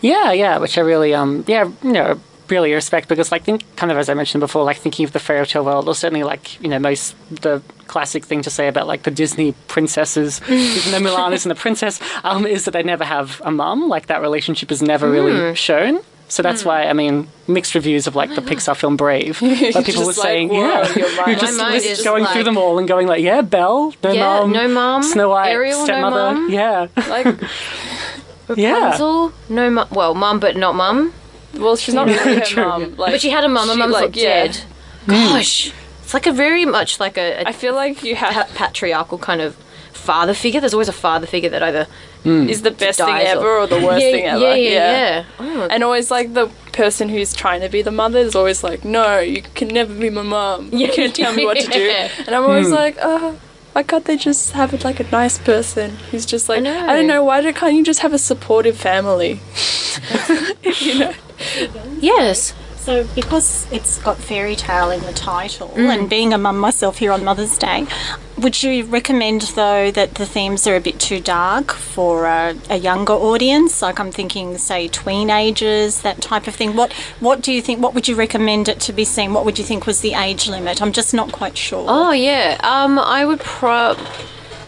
Yeah, 0.00 0.32
yeah, 0.32 0.58
which 0.58 0.76
I 0.78 0.80
really, 0.82 1.14
um, 1.14 1.44
yeah, 1.46 1.70
you 1.82 1.92
know, 1.92 2.20
really 2.48 2.72
respect 2.74 3.08
because, 3.08 3.32
like, 3.32 3.44
think 3.44 3.62
kind 3.76 3.90
of 3.90 3.96
as 3.98 4.08
I 4.08 4.14
mentioned 4.14 4.40
before, 4.40 4.64
like 4.64 4.76
thinking 4.76 5.04
of 5.04 5.12
the 5.12 5.18
fairy 5.20 5.46
tale 5.46 5.64
world, 5.64 5.88
or 5.88 5.94
certainly 5.94 6.22
like 6.24 6.60
you 6.62 6.68
know 6.68 6.78
most 6.78 7.14
the 7.30 7.62
classic 7.86 8.24
thing 8.24 8.42
to 8.42 8.50
say 8.50 8.68
about 8.68 8.86
like 8.86 9.02
the 9.04 9.10
Disney 9.10 9.52
princesses, 9.68 10.40
even 10.48 10.92
though 11.04 11.10
Mulan 11.10 11.32
isn't 11.32 11.50
a 11.50 11.54
princess, 11.54 12.00
um, 12.24 12.46
is 12.46 12.64
that 12.66 12.72
they 12.72 12.82
never 12.82 13.04
have 13.04 13.40
a 13.44 13.50
mum. 13.50 13.88
Like 13.88 14.06
that 14.06 14.20
relationship 14.20 14.70
is 14.70 14.82
never 14.82 15.10
really 15.10 15.54
shown. 15.54 16.00
So 16.28 16.42
that's 16.42 16.64
why 16.64 16.84
I 16.86 16.94
mean 16.94 17.28
mixed 17.46 17.74
reviews 17.74 18.06
of 18.06 18.16
like 18.16 18.34
the 18.34 18.40
Pixar 18.50 18.74
film 18.76 18.96
Brave, 18.96 19.38
but 19.74 19.84
people 19.84 20.02
were 20.02 20.06
like, 20.08 20.16
saying, 20.16 20.52
yeah, 20.52 20.90
you're 21.26 21.36
just 21.38 21.58
My 21.58 21.64
mind 21.64 21.74
list- 21.74 21.86
is 22.00 22.02
going 22.02 22.24
through 22.26 22.44
them 22.44 22.56
all 22.56 22.78
and 22.78 22.88
going 22.88 23.06
like, 23.06 23.22
yeah, 23.22 23.42
Belle, 23.42 23.94
no 24.02 24.12
Yeah, 24.12 24.40
mum, 24.40 24.52
no 24.52 24.68
mum, 24.68 25.02
Snow 25.02 25.28
White, 25.30 25.50
Ariel, 25.50 25.78
no 25.80 25.84
stepmother, 25.84 26.32
mum. 26.34 26.50
yeah, 26.50 26.86
Like, 27.08 27.26
yeah. 28.56 28.96
No 29.48 29.70
mum 29.70 29.88
well 29.90 30.14
mum 30.14 30.40
but 30.40 30.56
not 30.56 30.74
mum 30.74 31.12
well, 31.54 31.76
she's 31.76 31.94
not 31.94 32.06
really 32.08 32.36
her 32.36 32.40
True. 32.40 32.64
mum. 32.64 32.96
Like, 32.96 33.12
but 33.12 33.20
she 33.20 33.30
had 33.30 33.44
a 33.44 33.48
mum 33.48 33.68
her 33.68 33.74
she, 33.74 33.78
mum's 33.78 33.92
like, 33.92 34.04
like, 34.04 34.16
yeah. 34.16 34.46
dead 34.46 34.64
gosh 35.06 35.72
it's 36.02 36.14
like 36.14 36.26
a 36.26 36.32
very 36.32 36.64
much 36.64 37.00
like 37.00 37.16
a, 37.16 37.42
a 37.42 37.48
I 37.48 37.52
feel 37.52 37.74
like 37.74 38.02
you 38.02 38.16
have 38.16 38.34
pa- 38.34 38.54
patriarchal 38.54 39.18
kind 39.18 39.40
of 39.40 39.56
father 39.92 40.34
figure 40.34 40.60
there's 40.60 40.74
always 40.74 40.88
a 40.88 40.92
father 40.92 41.26
figure 41.26 41.48
that 41.50 41.62
either 41.62 41.86
hmm. 42.22 42.48
is 42.48 42.62
the 42.62 42.70
best 42.70 42.98
thing 42.98 43.08
ever 43.08 43.58
or 43.58 43.66
the 43.66 43.76
worst 43.76 44.04
yeah, 44.04 44.10
thing 44.10 44.24
ever. 44.24 44.40
yeah 44.40 44.54
yeah 44.54 44.70
yeah, 44.72 45.24
Oh, 45.38 45.68
And 45.70 45.84
always 45.84 46.10
like 46.10 46.34
the 46.34 46.48
person 46.72 47.08
who's 47.08 47.32
trying 47.32 47.60
to 47.60 47.68
be 47.68 47.82
the 47.82 47.90
mother 47.90 48.18
is 48.18 48.34
always 48.34 48.64
like, 48.64 48.84
no, 48.84 49.18
you 49.18 49.42
can 49.42 49.68
never 49.68 49.94
be 49.94 50.10
my 50.10 50.22
mum. 50.22 50.70
You 50.72 50.88
can't 50.88 51.14
tell 51.14 51.34
me 51.34 51.44
what 51.44 51.58
to 51.58 51.66
do. 51.68 51.88
And 52.26 52.34
I'm 52.34 52.44
always 52.44 52.68
hmm. 52.68 52.74
like, 52.74 52.96
oh, 53.00 53.38
why 53.72 53.82
can't 53.82 54.04
they 54.04 54.16
just 54.16 54.52
have 54.52 54.74
it 54.74 54.84
like 54.84 55.00
a 55.00 55.10
nice 55.10 55.38
person 55.38 55.96
who's 56.10 56.26
just 56.26 56.48
like, 56.48 56.58
I, 56.58 56.60
know. 56.60 56.86
don't 56.88 57.06
know, 57.06 57.24
why 57.24 57.40
do, 57.40 57.52
can't 57.52 57.74
you 57.74 57.84
just 57.84 58.00
have 58.00 58.12
a 58.12 58.18
supportive 58.18 58.76
family? 58.76 59.40
you 60.80 60.98
know? 60.98 61.14
yes 62.00 62.54
So, 62.84 63.06
because 63.14 63.70
it's 63.70 63.98
got 64.02 64.18
fairy 64.18 64.56
tale 64.56 64.90
in 64.90 65.02
the 65.02 65.12
title, 65.12 65.72
and 65.76 66.10
being 66.10 66.34
a 66.34 66.38
mum 66.38 66.58
myself 66.58 66.98
here 66.98 67.12
on 67.12 67.22
Mother's 67.22 67.56
Day, 67.56 67.86
would 68.36 68.60
you 68.60 68.84
recommend 68.86 69.42
though 69.54 69.92
that 69.92 70.16
the 70.16 70.26
themes 70.26 70.66
are 70.66 70.74
a 70.74 70.80
bit 70.80 70.98
too 70.98 71.20
dark 71.20 71.70
for 71.70 72.26
a, 72.26 72.56
a 72.68 72.76
younger 72.76 73.12
audience? 73.12 73.82
Like 73.82 74.00
I'm 74.00 74.10
thinking, 74.10 74.58
say, 74.58 74.88
teenagers, 74.88 76.00
that 76.00 76.20
type 76.20 76.48
of 76.48 76.56
thing. 76.56 76.74
What 76.74 76.92
What 77.20 77.40
do 77.40 77.52
you 77.52 77.62
think? 77.62 77.80
What 77.80 77.94
would 77.94 78.08
you 78.08 78.16
recommend 78.16 78.68
it 78.68 78.80
to 78.80 78.92
be 78.92 79.04
seen? 79.04 79.32
What 79.32 79.44
would 79.44 79.60
you 79.60 79.64
think 79.64 79.86
was 79.86 80.00
the 80.00 80.14
age 80.14 80.48
limit? 80.48 80.82
I'm 80.82 80.92
just 80.92 81.14
not 81.14 81.30
quite 81.30 81.56
sure. 81.56 81.86
Oh 81.88 82.10
yeah. 82.10 82.58
Um, 82.64 82.98
I 82.98 83.24
would 83.24 83.38
pro. 83.40 83.94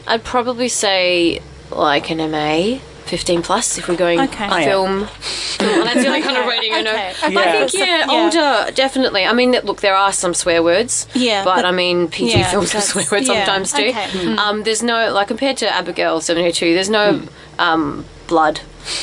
I'd 0.07 0.23
probably 0.23 0.69
say 0.69 1.43
like 1.73 2.11
an 2.11 2.19
MA. 2.31 2.79
15 3.07 3.43
plus 3.43 3.79
if 3.79 3.87
we're 3.89 3.97
going 3.97 4.21
Okay. 4.21 4.49
Oh, 4.51 4.57
yeah. 4.59 4.65
film. 4.65 5.01
Well, 5.61 5.85
that's 5.85 6.01
the 6.03 6.07
only 6.09 6.23
kind 6.23 6.37
of 6.37 6.47
rating 6.47 6.73
I 6.73 6.81
know. 6.83 6.93
Okay. 6.93 7.37
I 7.39 7.69
think, 7.69 7.75
yeah, 7.75 8.07
Yeah. 8.11 8.25
older, 8.65 8.73
definitely. 8.73 9.25
I 9.27 9.33
mean, 9.33 9.53
look, 9.53 9.81
there 9.81 9.95
are 9.95 10.13
some 10.13 10.35
swear 10.35 10.63
words. 10.63 11.07
Yeah, 11.15 11.45
But, 11.45 11.57
but- 11.57 11.65
I 11.67 11.71
mean, 11.71 12.09
PG 12.09 12.39
yeah, 12.39 12.51
films 12.51 12.73
have 12.73 12.83
swear 12.83 13.05
words 13.13 13.29
yeah, 13.29 13.45
sometimes 13.45 13.73
too. 13.73 13.89
okay. 13.91 14.07
Mm. 14.09 14.39
Um, 14.39 14.63
there's 14.63 14.83
no, 14.83 15.13
like, 15.13 15.29
compared 15.29 15.57
to 15.59 15.69
Abigail 15.73 16.21
702, 16.21 16.75
there's 16.75 16.91
no 16.91 17.23
um, 17.59 18.05
blood, 18.27 18.61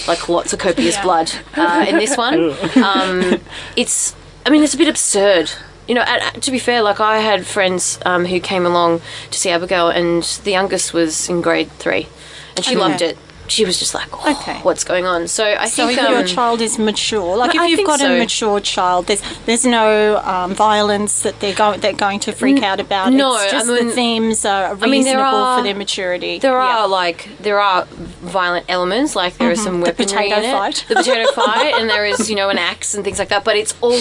like 0.08 0.28
lots 0.28 0.52
of 0.54 0.60
copious 0.60 0.96
Yeah. 0.96 1.04
blood 1.04 1.32
uh, 1.56 1.86
in 1.88 1.98
this 1.98 2.18
one. 2.18 2.52
um, 2.84 3.40
it's, 3.76 4.16
I 4.46 4.50
mean, 4.50 4.64
it's 4.64 4.74
a 4.74 4.78
bit 4.78 4.88
absurd. 4.88 5.52
You 5.88 5.96
know, 5.96 6.02
and, 6.02 6.22
uh, 6.24 6.40
to 6.40 6.52
be 6.52 6.60
fair, 6.60 6.82
like 6.82 7.00
I 7.00 7.20
had 7.20 7.46
friends 7.46 8.00
um, 8.06 8.26
who 8.26 8.40
came 8.40 8.66
along 8.66 9.02
to 9.32 9.38
see 9.40 9.50
Abigail, 9.50 9.90
and 9.90 10.24
the 10.44 10.52
youngest 10.52 10.94
was 10.94 11.28
in 11.30 11.42
grade 11.42 11.70
three, 11.74 12.08
and 12.56 12.64
she 12.64 12.72
Okay. 12.72 12.80
loved 12.80 13.02
it. 13.02 13.18
She 13.48 13.66
was 13.66 13.78
just 13.78 13.94
like, 13.94 14.08
oh, 14.14 14.32
Okay. 14.40 14.60
what's 14.62 14.86
going 14.86 15.06
on? 15.06 15.28
So 15.28 15.44
I 15.44 15.68
So 15.68 15.88
think 15.88 16.00
if 16.00 16.10
your 16.10 16.20
um, 16.20 16.26
child 16.26 16.62
is 16.62 16.80
mature, 16.80 17.36
like 17.36 17.54
I 17.56 17.66
if 17.66 17.72
you've 17.80 17.86
got 17.86 18.00
so. 18.00 18.14
a 18.14 18.18
mature 18.18 18.62
child, 18.62 19.08
there's 19.08 19.22
there's 19.46 19.66
no 19.66 20.18
um, 20.24 20.54
violence 20.56 21.24
that 21.24 21.40
they're 21.42 21.54
going 21.54 21.82
they're 21.82 21.92
going 21.92 22.20
to 22.22 22.32
freak 22.32 22.64
out 22.64 22.80
about. 22.80 23.12
no, 23.12 23.36
it's 23.36 23.52
just 23.52 23.68
I 23.70 23.74
mean- 23.74 23.88
the 23.88 23.94
themes 23.94 24.46
are 24.46 24.74
reasonable 24.76 24.90
mean, 24.90 25.04
there 25.04 25.20
are- 25.20 25.58
for 25.58 25.64
their 25.64 25.76
maturity. 25.76 26.40
There 26.40 26.54
Yeah. 26.54 26.78
are 26.84 26.88
like 26.88 27.28
there 27.40 27.60
are 27.60 27.86
violent 28.22 28.66
elements, 28.70 29.16
like 29.18 29.38
there 29.38 29.52
is 29.52 29.62
some 29.62 29.82
weaponry 29.82 30.06
potato 30.06 30.38
in 30.38 30.44
it. 30.46 30.52
fight. 30.54 30.86
the 30.88 30.96
potato 30.96 31.30
fight, 31.34 31.74
and 31.78 31.90
there 31.90 32.06
is 32.06 32.30
you 32.30 32.36
know 32.38 32.50
an 32.50 32.58
axe 32.58 32.94
and 32.94 33.04
things 33.04 33.20
like 33.20 33.30
that. 33.30 33.44
But 33.44 33.58
it's 33.58 33.74
all 33.82 34.00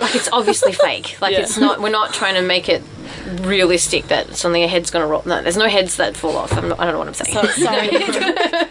like 0.00 0.14
it's 0.14 0.30
obviously 0.32 0.72
fake. 0.72 1.18
Like 1.20 1.32
Yeah. 1.34 1.40
it's 1.42 1.58
not. 1.58 1.80
We're 1.82 1.90
not 1.90 2.14
trying 2.14 2.34
to 2.36 2.42
make 2.42 2.68
it 2.70 2.82
realistic 3.40 4.08
that 4.08 4.34
suddenly 4.36 4.64
a 4.64 4.68
head's 4.68 4.90
going 4.90 5.04
to 5.04 5.10
roll. 5.10 5.22
No, 5.24 5.42
there's 5.42 5.56
no 5.56 5.68
heads 5.68 5.96
that 5.96 6.16
fall 6.16 6.36
off. 6.36 6.52
I'm 6.52 6.68
not, 6.68 6.80
I 6.80 6.84
don't 6.84 6.94
know 6.94 6.98
what 6.98 7.08
I'm 7.08 7.14
saying. 7.14 7.34
So, 7.34 7.46
sorry. 7.62 7.88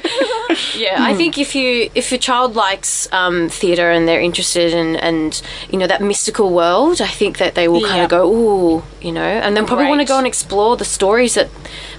Yeah, 0.76 0.98
I 1.00 1.14
think 1.16 1.38
if 1.38 1.56
you 1.56 1.90
if 1.96 2.12
your 2.12 2.18
child 2.18 2.56
likes 2.56 3.12
um, 3.14 3.50
theatre 3.50 3.90
and 3.92 4.08
they're 4.08 4.22
interested 4.22 4.74
in 4.74 4.96
and 4.98 5.42
you 5.70 5.78
know 5.78 5.88
that 5.88 6.02
mystical 6.02 6.54
world, 6.54 7.02
I 7.02 7.08
think 7.08 7.38
that 7.38 7.56
they 7.56 7.68
will 7.68 7.82
kind 7.82 7.98
Yeah. 7.98 8.04
of 8.04 8.10
go 8.10 8.32
ooh, 8.32 8.84
you 9.02 9.12
know, 9.12 9.22
and 9.22 9.56
then 9.56 9.66
probably 9.66 9.88
want 9.88 10.02
to 10.02 10.06
go 10.08 10.18
and 10.18 10.28
explore 10.28 10.76
the 10.78 10.86
stories 10.86 11.36
that 11.36 11.50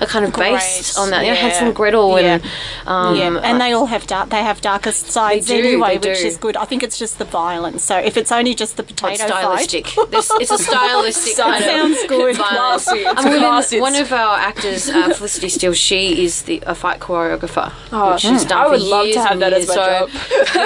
are 0.00 0.06
kind 0.06 0.24
of 0.24 0.32
based 0.34 0.94
Great, 0.96 1.02
on 1.02 1.10
that. 1.10 1.24
You 1.24 1.30
know, 1.30 1.36
Hansel 1.36 1.66
and 1.68 1.74
Gretel 1.76 2.16
and 2.16 2.42
Yeah. 2.42 2.50
um, 2.86 3.16
yeah, 3.16 3.40
and 3.42 3.60
they 3.60 3.72
all 3.72 3.86
have 3.86 4.06
dark. 4.06 4.30
They 4.30 4.42
have 4.42 4.60
darkest 4.60 5.10
sides 5.10 5.46
do, 5.46 5.54
anyway, 5.54 5.98
which 5.98 6.22
is 6.22 6.36
good. 6.36 6.56
I 6.56 6.64
think 6.64 6.82
it's 6.82 6.98
just 6.98 7.18
the 7.18 7.24
violence. 7.24 7.82
So 7.82 7.96
if 7.98 8.16
it's 8.16 8.32
only 8.32 8.54
just 8.54 8.76
the 8.76 8.82
potato 8.82 9.12
it's 9.12 9.22
stylistic. 9.22 9.84
This, 10.10 10.30
it's 10.34 10.50
a 10.50 10.58
stylistic. 10.68 11.38
Of 11.38 11.62
sounds 11.62 12.06
good. 12.06 12.36
Violence. 12.56 12.84
Classy. 12.84 13.00
It's 13.00 13.20
I 13.20 13.30
mean, 13.30 13.38
classy. 13.38 13.80
one 13.80 13.94
of 13.96 14.12
our 14.12 14.38
actors, 14.38 14.88
uh, 14.88 15.12
Felicity 15.14 15.48
Steele, 15.48 15.72
she 15.72 16.24
is 16.24 16.42
the 16.42 16.62
a 16.66 16.74
fight 16.74 17.00
choreographer. 17.00 17.72
Oh, 17.92 18.12
which 18.12 18.22
she's 18.22 18.44
done 18.44 18.66
I 18.66 18.68
would 18.68 18.80
love 18.82 19.10
to 19.12 19.20
have 19.20 19.32
and 19.32 19.42
that 19.42 19.52
as 19.52 19.66
years, 19.66 19.68
my 19.68 19.74
so 19.74 20.06
job. 20.06 20.10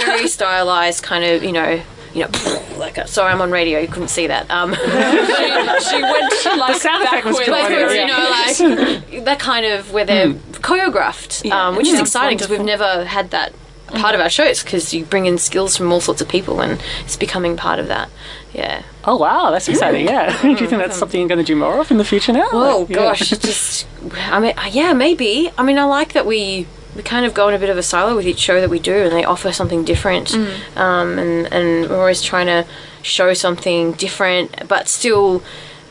very 0.05 0.29
stylized, 0.37 1.03
kind 1.03 1.25
of, 1.25 1.43
you 1.43 1.53
know, 1.53 1.83
you 2.15 2.25
know, 2.25 2.31
like 2.79 2.99
a, 2.99 3.07
sorry, 3.07 3.33
I'm 3.33 3.41
on 3.41 3.51
radio. 3.51 3.79
You 3.79 3.89
couldn't 3.89 4.09
see 4.09 4.27
that. 4.27 4.51
Um, 4.51 4.75
she, 4.75 5.97
she 5.97 6.03
went 6.03 6.33
to 6.43 6.57
like 6.57 6.81
sound 6.81 7.05
effect 7.05 7.27
was 7.27 7.39
backwards. 7.39 7.47
good 7.47 7.51
on 7.51 7.71
backwards, 7.71 7.95
you 7.95 8.69
know, 8.69 9.15
like 9.15 9.25
that 9.25 9.39
kind 9.39 9.67
of 9.67 9.93
where 9.93 10.05
they're 10.05 10.33
choreographed, 10.33 11.51
um, 11.51 11.77
which 11.77 11.87
is 11.89 12.01
exciting 12.01 12.39
because 12.39 12.51
we've 12.51 12.61
never 12.65 13.05
had 13.05 13.31
that 13.31 13.53
part 13.89 14.15
of 14.15 14.21
our 14.21 14.31
shows 14.31 14.63
because 14.63 14.93
you 14.93 15.05
bring 15.05 15.27
in 15.27 15.39
skills 15.39 15.77
from 15.77 15.93
all 15.93 16.01
sorts 16.01 16.21
of 16.21 16.29
people 16.29 16.61
and 16.61 16.83
it's 17.05 17.17
becoming 17.17 17.57
part 17.57 17.79
of 17.79 17.89
that. 17.89 18.09
Yeah. 18.53 18.83
Oh 19.05 19.17
wow, 19.17 19.51
that's 19.51 19.69
exciting. 19.69 20.07
Yeah. 20.09 20.37
do 20.43 20.49
you 20.51 20.57
think 20.57 20.71
that's 20.83 20.97
something 20.97 21.21
you're 21.21 21.29
going 21.29 21.39
to 21.39 21.45
do 21.45 21.57
more 21.57 21.79
of 21.81 21.91
in 21.91 21.99
the 21.99 22.05
future 22.05 22.33
now? 22.33 22.49
Oh 22.53 22.81
Like, 22.81 22.91
yeah. 22.91 22.97
gosh, 22.97 23.31
just 23.31 23.87
I 24.31 24.41
mean, 24.41 24.55
yeah, 24.71 24.93
maybe. 24.93 25.51
I 25.59 25.63
mean, 25.63 25.79
I 25.79 25.85
like 25.85 26.13
that 26.15 26.27
we 26.27 26.67
we 26.95 27.03
kind 27.03 27.27
of 27.27 27.35
go 27.35 27.49
in 27.49 27.55
a 27.55 27.59
bit 27.59 27.69
of 27.69 27.77
a 27.77 27.83
silo 27.83 28.17
with 28.17 28.27
each 28.27 28.39
show 28.39 28.59
that 28.61 28.71
we 28.71 28.79
do, 28.79 28.95
and 28.95 29.13
they 29.13 29.23
offer 29.25 29.53
something 29.53 29.85
different, 29.85 30.35
um, 30.77 31.19
and 31.19 31.53
and 31.53 31.91
we're 31.91 31.99
always 32.01 32.23
trying 32.23 32.47
to 32.47 32.65
show 33.03 33.35
something 33.35 33.93
different, 33.93 34.67
but 34.67 34.89
still 34.89 35.43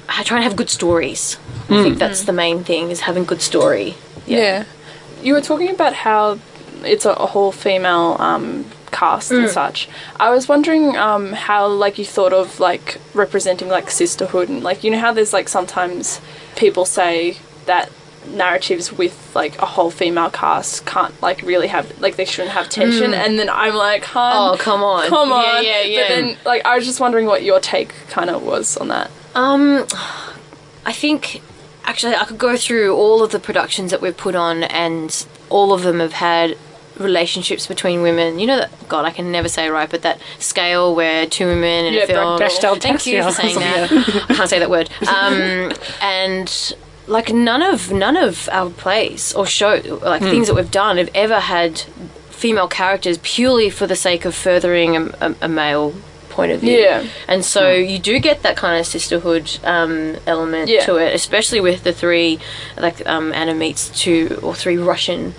uh, 0.10 0.24
trying 0.24 0.40
to 0.42 0.44
have 0.48 0.56
good 0.56 0.70
stories. 0.70 1.38
I 1.70 1.84
think 1.84 2.00
that's 2.00 2.24
the 2.24 2.34
main 2.34 2.64
thing 2.64 2.90
is 2.90 3.02
having 3.02 3.24
good 3.24 3.42
story. 3.42 3.96
Yeah. 4.26 4.66
You 5.22 5.34
were 5.34 5.42
talking 5.42 5.70
about 5.70 5.94
how 5.94 6.40
it's 6.86 7.06
a, 7.06 7.12
a 7.12 7.26
whole 7.28 7.52
female 7.52 8.16
um, 8.20 8.66
cast 8.92 9.32
Mm. 9.32 9.40
and 9.44 9.50
such. 9.50 9.90
I 10.20 10.30
was 10.30 10.48
wondering 10.48 10.96
um, 10.98 11.34
how 11.34 11.68
like 11.68 11.98
you 11.98 12.06
thought 12.06 12.34
of 12.34 12.60
like 12.60 13.00
representing 13.14 13.68
like 13.70 13.90
sisterhood 13.92 14.50
and 14.50 14.64
like 14.64 14.84
you 14.84 14.92
know 14.92 15.00
how 15.00 15.12
there's 15.14 15.34
like 15.34 15.50
sometimes 15.50 16.22
people 16.56 16.86
say 16.86 17.38
that 17.66 17.92
narratives 18.28 18.92
with 18.92 19.32
like 19.36 19.56
a 19.62 19.66
whole 19.68 19.92
female 19.92 20.32
cast 20.32 20.84
can't 20.86 21.14
like 21.22 21.44
really 21.44 21.68
have 21.68 21.86
like 22.00 22.16
they 22.16 22.26
shouldn't 22.26 22.54
have 22.54 22.68
tension 22.70 23.14
and 23.14 23.38
then 23.38 23.50
I'm 23.50 23.76
like, 23.76 24.04
hun, 24.06 24.34
Mm. 24.34 24.54
Oh 24.54 24.58
come 24.58 24.82
on, 24.84 25.08
come 25.10 25.32
on. 25.32 25.44
yeah, 25.44 25.62
yeah, 25.62 25.82
yeah. 25.84 26.02
But 26.02 26.08
then 26.10 26.38
like 26.46 26.66
I 26.66 26.76
was 26.76 26.86
just 26.86 27.00
wondering 27.00 27.26
what 27.28 27.44
your 27.44 27.60
take 27.60 27.90
kind 28.10 28.30
of 28.30 28.42
was 28.44 28.78
on 28.78 28.88
that. 28.88 29.12
Um, 29.36 29.86
I 30.86 30.92
think 30.94 31.42
actually 31.84 32.16
I 32.16 32.24
could 32.26 32.38
go 32.40 32.56
through 32.58 32.96
all 32.96 33.22
of 33.24 33.32
the 33.32 33.40
productions 33.40 33.92
that 33.92 34.02
we've 34.02 34.16
put 34.18 34.36
on, 34.36 34.64
and 34.64 35.26
all 35.50 35.74
of 35.74 35.84
them 35.84 36.00
have 36.00 36.14
had 36.14 36.58
relationships 36.98 37.68
between 37.68 38.02
women. 38.02 38.40
You 38.40 38.48
know 38.48 38.58
that 38.58 38.88
God, 38.88 39.06
I 39.06 39.12
can 39.12 39.32
never 39.32 39.48
say 39.50 39.70
right, 39.70 39.90
but 39.90 40.02
that 40.04 40.20
scale 40.40 40.96
where 40.96 41.26
two 41.26 41.46
women 41.48 41.86
in 41.86 41.94
Yeah, 41.94 42.04
a 42.04 42.08
film. 42.08 42.40
Bechdel 42.40 42.82
Thank 42.82 43.06
you 43.06 43.22
for 43.24 43.32
saying 43.32 43.60
that. 43.60 43.92
I 44.30 44.34
can't 44.36 44.50
say 44.50 44.60
that 44.60 44.70
word. 44.70 44.90
Um, 45.08 45.72
and 46.02 46.76
like 47.08 47.32
none 47.34 47.62
of 47.62 47.92
none 47.92 48.18
of 48.18 48.50
our 48.52 48.70
plays 48.70 49.34
or 49.34 49.46
show 49.46 49.82
like 50.04 50.22
things 50.22 50.48
that 50.48 50.56
we've 50.56 50.72
done 50.72 50.98
have 50.98 51.10
ever 51.14 51.40
had 51.40 51.80
female 52.30 52.68
characters 52.68 53.18
purely 53.22 53.70
for 53.70 53.88
the 53.88 53.96
sake 53.96 54.26
of 54.26 54.36
furthering 54.36 54.96
a, 54.98 55.06
a, 55.22 55.36
a 55.44 55.48
male 55.48 55.94
point 56.30 56.52
of 56.52 56.60
view. 56.60 56.78
Yeah. 56.78 57.08
And 57.30 57.46
so 57.46 57.72
you 57.74 57.98
do 57.98 58.20
get 58.20 58.44
that 58.44 58.58
kind 58.58 58.78
of 58.80 58.86
sisterhood 58.86 59.58
um, 59.64 60.18
element 60.28 60.70
Yeah. 60.70 60.84
to 60.86 60.98
it, 60.98 61.16
especially 61.16 61.62
with 61.62 61.84
the 61.84 61.94
three, 61.94 62.40
like 62.78 63.08
um, 63.08 63.32
Anna 63.34 63.54
meets 63.54 63.88
two 63.90 64.38
or 64.44 64.54
three 64.54 64.78
Russian 64.78 65.34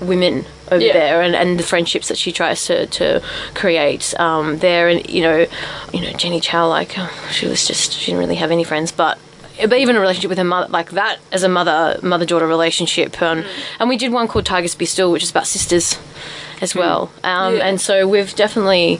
women 0.00 0.44
over 0.70 0.82
Yeah. 0.84 0.92
there, 0.92 1.22
and, 1.22 1.34
and 1.34 1.58
the 1.58 1.62
friendships 1.62 2.08
that 2.08 2.18
she 2.18 2.32
tries 2.32 2.64
to, 2.66 2.86
to 2.86 3.22
create 3.54 4.14
um, 4.18 4.58
there, 4.58 4.88
and 4.88 5.08
you 5.08 5.22
know, 5.22 5.46
you 5.92 6.00
know 6.00 6.12
Jenny 6.12 6.40
Chow, 6.40 6.68
like 6.68 6.94
oh, 6.98 7.10
she 7.32 7.46
was 7.46 7.66
just 7.66 7.92
she 7.92 8.06
didn't 8.06 8.20
really 8.20 8.36
have 8.36 8.50
any 8.50 8.64
friends, 8.64 8.92
but. 8.92 9.18
But 9.56 9.74
even 9.78 9.94
a 9.94 10.00
relationship 10.00 10.30
with 10.30 10.38
her 10.38 10.42
mother, 10.44 10.66
like 10.68 10.90
that, 10.90 11.20
as 11.30 11.44
a 11.44 11.48
mother 11.48 12.00
mother 12.02 12.26
daughter 12.26 12.44
relationship, 12.48 13.22
um, 13.22 13.44
and 13.78 13.88
we 13.88 13.96
did 13.96 14.10
one 14.10 14.26
called 14.26 14.44
Tigers 14.46 14.74
Be 14.74 14.84
Still, 14.84 15.12
which 15.12 15.22
is 15.22 15.30
about 15.30 15.46
sisters, 15.46 15.96
as 16.60 16.74
well. 16.74 17.12
Um, 17.22 17.54
Yeah. 17.58 17.66
And 17.68 17.80
so 17.80 18.08
we've 18.08 18.34
definitely 18.34 18.98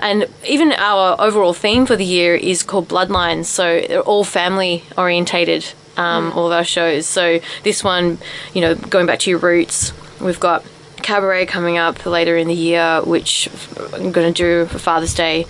and 0.00 0.26
even 0.46 0.72
our 0.74 1.20
overall 1.20 1.52
theme 1.52 1.84
for 1.86 1.96
the 1.96 2.04
year 2.04 2.36
is 2.36 2.62
called 2.62 2.86
Bloodlines. 2.86 3.46
So 3.46 3.80
they're 3.88 4.00
all 4.02 4.22
family 4.22 4.84
orientated, 4.96 5.66
um, 5.96 6.32
all 6.32 6.46
of 6.46 6.52
our 6.52 6.62
shows. 6.64 7.06
So 7.06 7.40
this 7.64 7.82
one, 7.82 8.18
you 8.54 8.60
know, 8.60 8.76
going 8.76 9.06
back 9.06 9.18
to 9.20 9.30
your 9.30 9.40
roots, 9.40 9.92
we've 10.22 10.40
got 10.40 10.64
Cabaret 11.02 11.46
coming 11.46 11.78
up 11.78 12.06
later 12.06 12.36
in 12.36 12.46
the 12.46 12.54
year, 12.54 13.00
which 13.02 13.48
I'm 13.92 14.12
going 14.12 14.32
to 14.32 14.42
do 14.42 14.66
for 14.66 14.78
Father's 14.78 15.14
Day. 15.14 15.46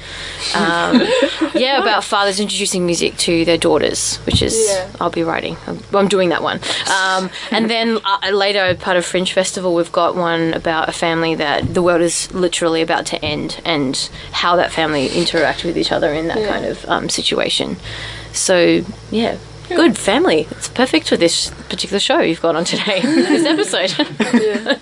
Um, 0.55 1.03
yeah, 1.55 1.79
about 1.83 2.05
fathers 2.05 2.41
introducing 2.41 2.87
music 2.87 3.19
to 3.19 3.45
their 3.45 3.59
daughters, 3.59 4.17
which 4.25 4.41
is 4.41 4.57
Yeah. 4.67 4.89
I'll 4.99 5.11
be 5.11 5.23
writing. 5.23 5.59
I'm, 5.67 5.79
I'm 5.93 6.09
doing 6.09 6.31
that 6.31 6.43
one. 6.43 6.59
Um, 6.91 7.29
and 7.51 7.69
then 7.69 7.99
uh, 8.03 8.31
later, 8.31 8.75
part 8.77 8.97
of 8.97 9.05
Fringe 9.05 9.31
Festival, 9.31 9.75
we've 9.75 9.93
got 9.93 10.17
one 10.17 10.55
about 10.55 10.89
a 10.89 10.93
family 10.93 11.35
that 11.35 11.75
the 11.75 11.83
world 11.83 12.01
is 12.01 12.33
literally 12.33 12.81
about 12.81 13.05
to 13.07 13.23
end, 13.23 13.61
and 13.67 14.09
how 14.33 14.57
that 14.57 14.73
family 14.73 15.09
interact 15.09 15.65
with 15.65 15.77
each 15.77 15.93
other 15.93 16.15
in 16.15 16.29
that 16.29 16.39
Yeah. 16.39 16.49
kind 16.49 16.65
of 16.65 16.89
um, 16.89 17.09
situation. 17.11 17.77
So 18.33 18.85
yeah. 19.11 19.37
Good 19.77 19.97
family. 19.99 20.47
It's 20.51 20.69
perfect 20.69 21.09
for 21.09 21.17
this 21.17 21.51
particular 21.69 21.99
show 22.01 22.21
you've 22.21 22.41
got 22.43 22.57
on 22.57 22.65
today. 22.65 23.01
this 23.03 23.45
episode. 23.47 24.07
Yeah. 24.43 24.79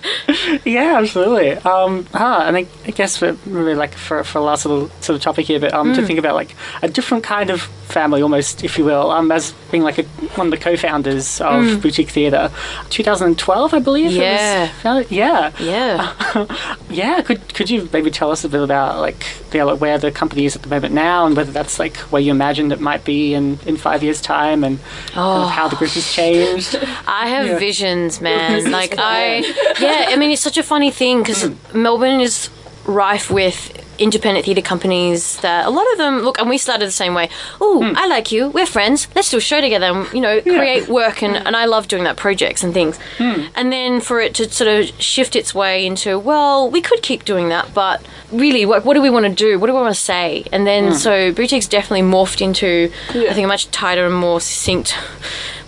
Yeah, 0.65 0.97
absolutely. 0.97 1.51
Um, 1.53 2.05
ah, 2.13 2.45
and 2.47 2.55
I, 2.57 2.65
I 2.85 2.91
guess 2.91 3.17
for 3.17 3.33
really 3.45 3.75
like 3.75 3.93
for 3.95 4.23
for 4.23 4.37
a 4.39 4.41
last 4.41 4.65
little 4.65 4.89
sort 5.01 5.15
of 5.15 5.21
topic 5.21 5.45
here, 5.47 5.59
but 5.59 5.73
um, 5.73 5.91
Mm. 5.91 5.95
to 5.95 6.05
think 6.05 6.19
about 6.19 6.35
like 6.35 6.55
a 6.81 6.87
different 6.87 7.23
kind 7.23 7.49
of 7.49 7.61
family, 7.61 8.21
almost 8.21 8.63
if 8.63 8.77
you 8.77 8.85
will, 8.85 9.11
um, 9.11 9.31
as 9.31 9.51
being 9.71 9.83
like 9.83 9.97
a, 9.99 10.03
one 10.35 10.47
of 10.47 10.51
the 10.51 10.57
co-founders 10.57 11.41
of 11.41 11.81
boutique 11.81 12.09
theatre, 12.09 12.49
2012, 12.89 13.73
I 13.73 13.79
believe. 13.79 14.05
it 14.05 14.09
was 14.09 14.15
Mm. 14.17 14.21
Yeah. 14.21 14.67
founded? 14.67 15.11
yeah, 15.11 15.51
yeah. 15.59 16.45
yeah. 16.89 17.21
Could 17.21 17.53
could 17.53 17.69
you 17.69 17.89
maybe 17.91 18.09
tell 18.11 18.31
us 18.31 18.43
a 18.43 18.49
bit 18.49 18.61
about 18.61 18.99
like 18.99 19.25
yeah, 19.53 19.63
like 19.63 19.81
where 19.81 19.97
the 19.97 20.11
company 20.11 20.45
is 20.45 20.55
at 20.55 20.61
the 20.61 20.69
moment 20.69 20.93
now, 20.93 21.25
and 21.25 21.35
whether 21.35 21.51
that's 21.51 21.79
like 21.79 21.97
where 22.11 22.21
you 22.21 22.31
imagined 22.31 22.71
it 22.71 22.79
might 22.79 23.03
be 23.03 23.33
in 23.33 23.59
in 23.65 23.77
five 23.77 24.03
years' 24.03 24.21
time, 24.21 24.63
and 24.63 24.79
kind 25.13 25.43
of 25.43 25.49
how 25.49 25.67
the 25.67 25.75
group 25.75 25.91
has 25.91 26.07
oh. 26.07 26.11
changed. 26.11 26.75
I 27.07 27.27
have 27.27 27.45
Yeah. 27.47 27.57
visions, 27.59 28.21
man. 28.27 28.71
like 28.71 28.95
I, 28.97 29.37
yeah. 29.79 30.05
I 30.09 30.15
mean, 30.15 30.31
it's 30.31 30.41
such 30.41 30.57
a 30.57 30.63
funny 30.63 30.91
thing 30.91 31.19
because 31.19 31.49
Melbourne 31.73 32.19
is 32.21 32.49
rife 32.85 33.29
with 33.29 33.77
independent 34.01 34.45
theatre 34.45 34.61
companies 34.61 35.37
that 35.37 35.65
a 35.65 35.69
lot 35.69 35.89
of 35.91 35.97
them 35.97 36.19
look 36.19 36.39
and 36.39 36.49
we 36.49 36.57
started 36.57 36.85
the 36.87 36.91
same 36.91 37.13
way. 37.13 37.29
Oh 37.59 37.93
i 37.95 38.07
like 38.07 38.31
you. 38.31 38.49
We're 38.49 38.65
friends. 38.65 39.07
Let's 39.15 39.29
do 39.29 39.37
a 39.37 39.41
show 39.41 39.61
together 39.61 39.87
and 39.87 40.13
you 40.13 40.21
know 40.21 40.41
create 40.41 40.87
work 40.87 41.21
and, 41.23 41.37
hmm. 41.37 41.47
and 41.47 41.55
i 41.55 41.65
love 41.65 41.87
doing 41.87 42.03
that 42.03 42.17
projects 42.17 42.63
and 42.63 42.73
things. 42.73 42.97
Hmm. 43.17 43.45
And 43.55 43.71
then 43.71 44.01
for 44.01 44.19
it 44.19 44.35
to 44.35 44.49
sort 44.49 44.69
of 44.69 45.01
shift 45.01 45.35
its 45.35 45.53
way 45.53 45.85
into 45.85 46.17
well 46.17 46.69
we 46.69 46.81
could 46.81 47.01
keep 47.01 47.25
doing 47.25 47.49
that 47.49 47.73
but 47.73 48.05
really 48.31 48.65
what, 48.65 48.85
what 48.85 48.93
do 48.95 49.01
we 49.01 49.09
want 49.09 49.25
to 49.25 49.33
do? 49.33 49.59
What 49.59 49.67
do 49.67 49.73
we 49.73 49.79
want 49.79 49.93
to 49.95 50.01
say? 50.01 50.45
And 50.51 50.65
then 50.65 50.93
so 50.93 51.31
boutiques 51.31 51.67
definitely 51.67 52.07
morphed 52.07 52.41
into 52.41 52.91
i 53.09 53.33
think 53.33 53.45
a 53.45 53.47
much 53.47 53.69
tighter 53.71 54.05
and 54.05 54.15
more 54.15 54.39
succinct 54.41 54.95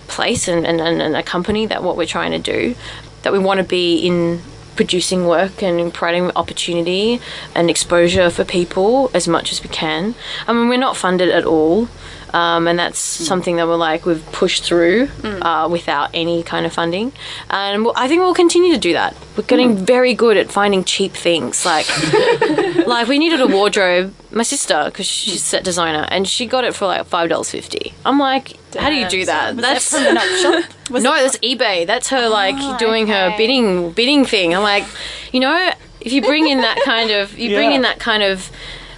place 0.08 0.48
and, 0.48 0.66
and, 0.66 0.80
and, 0.80 1.00
and 1.00 1.16
a 1.16 1.22
company 1.22 1.66
that 1.66 1.82
what 1.82 1.96
we're 1.96 2.06
trying 2.06 2.30
to 2.30 2.38
do 2.38 2.74
that 3.22 3.32
we 3.32 3.38
want 3.38 3.58
to 3.58 3.64
be 3.64 3.98
in 3.98 4.40
producing 4.76 5.26
work 5.26 5.62
and 5.62 5.92
providing 5.92 6.30
opportunity 6.36 7.20
and 7.54 7.70
exposure 7.70 8.30
for 8.30 8.44
people 8.44 9.10
as 9.14 9.28
much 9.28 9.52
as 9.52 9.62
we 9.62 9.68
can. 9.68 10.14
I 10.46 10.52
mean 10.52 10.68
we're 10.68 10.78
not 10.78 10.96
funded 10.96 11.30
at 11.30 11.44
all 11.44 11.88
um, 12.34 12.66
and 12.68 12.78
that's 12.78 12.98
something 12.98 13.56
that 13.56 13.66
we're 13.66 13.76
like 13.76 14.04
we've 14.04 14.24
pushed 14.32 14.64
through 14.64 15.08
uh, 15.22 15.68
without 15.70 16.10
any 16.12 16.42
kind 16.42 16.66
of 16.66 16.72
funding 16.72 17.12
and 17.50 17.84
we'll, 17.84 17.94
i 17.96 18.06
think 18.08 18.20
we'll 18.20 18.34
continue 18.34 18.72
to 18.74 18.78
do 18.88 18.92
that 18.92 19.16
we're 19.36 19.44
getting 19.44 19.76
very 19.76 20.12
good 20.14 20.36
at 20.36 20.50
finding 20.50 20.82
cheap 20.84 21.12
things 21.12 21.64
like 21.64 21.86
like 22.86 23.08
we 23.08 23.18
needed 23.18 23.40
a 23.40 23.46
wardrobe 23.46 24.12
my 24.30 24.42
sister 24.42 24.82
because 24.86 25.06
she's 25.06 25.36
a 25.36 25.38
set 25.38 25.62
designer 25.64 26.06
and 26.10 26.26
she 26.28 26.44
got 26.46 26.64
it 26.64 26.74
for 26.74 26.86
like 26.86 27.06
five 27.06 27.28
dollars 27.30 27.50
fifty 27.50 27.94
i'm 28.04 28.18
like 28.18 28.56
how 28.78 28.88
do 28.90 28.96
you 28.96 29.08
do 29.08 29.24
that 29.24 29.56
that's 29.56 29.88
from 29.90 30.02
an 30.04 30.16
shop? 30.42 30.64
Was 30.90 31.02
no, 31.04 31.12
that's 31.14 31.38
eBay. 31.38 31.86
That's 31.86 32.08
her 32.08 32.28
like 32.28 32.56
Oh, 32.58 32.76
doing 32.76 33.06
her 33.06 33.28
okay. 33.28 33.36
bidding 33.38 33.92
bidding 33.92 34.24
thing. 34.26 34.52
I'm 34.54 34.62
like, 34.64 34.84
you 35.32 35.38
know, 35.40 35.70
if 36.00 36.12
you 36.12 36.20
bring 36.20 36.46
in 36.48 36.58
that 36.58 36.78
kind 36.84 37.10
of 37.10 37.38
you 37.38 37.54
bring 37.54 37.70
Yeah. 37.70 37.76
in 37.76 37.82
that 37.82 38.00
kind 38.00 38.22
of 38.24 38.50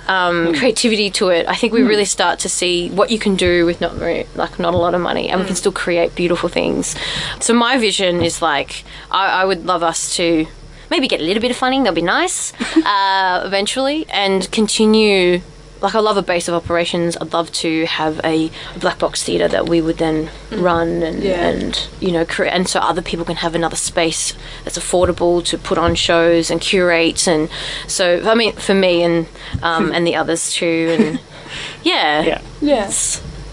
um, 0.09 0.55
creativity 0.55 1.11
to 1.11 1.29
it, 1.29 1.47
I 1.49 1.55
think 1.55 1.73
we 1.73 1.83
really 1.83 2.05
start 2.05 2.39
to 2.41 2.49
see 2.49 2.91
what 2.91 3.11
you 3.11 3.19
can 3.19 3.37
do 3.37 3.67
with 3.67 3.81
not 3.81 3.95
very 3.95 4.27
like 4.35 4.59
not 4.59 4.75
a 4.75 4.77
lot 4.77 4.95
of 4.95 5.01
money, 5.01 5.29
and 5.29 5.41
we 5.41 5.47
can 5.47 5.57
still 5.57 5.73
create 5.73 6.15
beautiful 6.15 6.49
things. 6.49 6.95
So 7.41 7.55
my 7.55 7.79
vision 7.79 8.23
is 8.23 8.43
like 8.43 8.85
I, 9.11 9.43
I 9.43 9.45
would 9.45 9.67
love 9.67 9.83
us 9.83 10.15
to 10.17 10.47
maybe 10.91 11.09
get 11.09 11.21
a 11.21 11.25
little 11.25 11.41
bit 11.41 11.51
of 11.51 11.57
funding. 11.57 11.83
That'd 11.83 11.95
be 11.95 12.03
nice 12.03 12.53
uh, 12.77 13.43
eventually, 13.45 14.07
and 14.11 14.51
continue. 14.53 15.41
Like 15.87 15.95
I 15.95 16.01
love 16.01 16.17
a 16.17 16.23
base 16.23 16.49
of 16.49 16.55
operations. 16.55 17.17
I'd 17.21 17.33
love 17.33 17.53
to 17.63 17.87
have 17.87 18.21
a 18.25 18.51
black 18.81 18.99
box 18.99 19.23
theatre 19.23 19.47
that 19.47 19.69
we 19.69 19.81
would 19.81 19.99
then 19.99 20.31
run 20.51 21.01
and, 21.05 21.23
Yeah. 21.23 21.47
and 21.47 21.89
you 22.01 22.11
know 22.11 22.25
create, 22.25 22.51
and 22.51 22.69
so 22.69 22.81
other 22.81 23.03
people 23.03 23.25
can 23.25 23.37
have 23.37 23.55
another 23.55 23.77
space 23.77 24.35
that's 24.65 24.77
affordable 24.77 25.45
to 25.45 25.57
put 25.57 25.79
on 25.79 25.95
shows 25.95 26.51
and 26.51 26.61
curate. 26.61 27.29
And 27.29 27.49
so 27.87 28.29
I 28.29 28.35
mean, 28.35 28.53
for 28.55 28.75
me 28.75 29.05
and 29.05 29.29
um, 29.63 29.93
and 29.95 30.05
the 30.05 30.17
others 30.17 30.53
too, 30.53 30.97
and 30.99 31.21
yeah, 31.85 32.23
Yeah. 32.23 32.41
Yeah. 32.61 32.91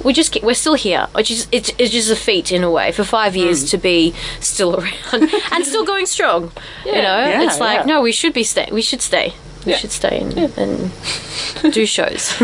we 0.04 0.12
just 0.12 0.32
get, 0.32 0.42
we're 0.44 0.56
still 0.56 0.74
here, 0.74 1.06
which 1.14 1.30
is 1.30 1.48
it's, 1.52 1.70
it's 1.78 1.92
just 1.92 2.10
a 2.10 2.16
feat 2.16 2.52
in 2.52 2.64
a 2.64 2.72
way 2.72 2.92
for 2.92 3.04
five 3.04 3.36
years 3.36 3.70
to 3.70 3.78
be 3.78 4.16
still 4.40 4.76
around 4.80 5.30
and 5.52 5.64
still 5.64 5.86
going 5.86 6.08
strong. 6.08 6.52
You 6.84 6.94
know, 6.94 7.20
Yeah, 7.30 7.44
it's 7.44 7.60
like 7.60 7.82
yeah. 7.82 7.86
no, 7.94 8.02
we 8.02 8.12
should 8.12 8.34
be 8.34 8.44
stay. 8.44 8.68
We 8.72 8.82
should 8.82 9.04
stay. 9.04 9.34
We 9.66 9.72
Yeah. 9.72 9.78
should 9.78 9.92
stay 9.92 10.20
and, 10.20 10.38
and 10.58 10.92
do 11.74 11.86
shows. 11.86 12.34